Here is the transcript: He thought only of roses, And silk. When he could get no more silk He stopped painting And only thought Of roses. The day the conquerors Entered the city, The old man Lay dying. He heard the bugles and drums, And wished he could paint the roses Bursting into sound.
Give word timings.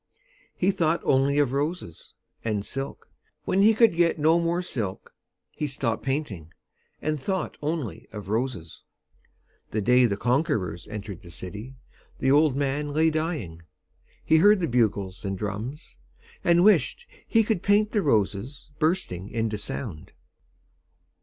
He 0.55 0.71
thought 0.71 0.99
only 1.03 1.37
of 1.37 1.51
roses, 1.51 2.15
And 2.43 2.65
silk. 2.65 3.07
When 3.45 3.61
he 3.61 3.75
could 3.75 3.95
get 3.95 4.17
no 4.17 4.39
more 4.39 4.63
silk 4.63 5.13
He 5.51 5.67
stopped 5.67 6.01
painting 6.01 6.51
And 7.03 7.19
only 7.61 7.99
thought 7.99 8.09
Of 8.17 8.27
roses. 8.27 8.81
The 9.69 9.79
day 9.79 10.07
the 10.07 10.17
conquerors 10.17 10.87
Entered 10.87 11.21
the 11.21 11.29
city, 11.29 11.75
The 12.17 12.31
old 12.31 12.55
man 12.55 12.93
Lay 12.93 13.11
dying. 13.11 13.61
He 14.25 14.37
heard 14.37 14.59
the 14.59 14.67
bugles 14.67 15.23
and 15.23 15.37
drums, 15.37 15.97
And 16.43 16.63
wished 16.63 17.05
he 17.27 17.43
could 17.43 17.61
paint 17.61 17.91
the 17.91 18.01
roses 18.01 18.71
Bursting 18.79 19.29
into 19.29 19.59
sound. 19.59 20.13